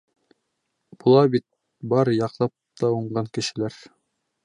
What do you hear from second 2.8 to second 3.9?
та уңған кешеләр!